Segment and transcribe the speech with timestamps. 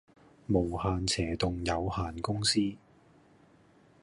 [0.47, 2.59] 無限斜棟有限公司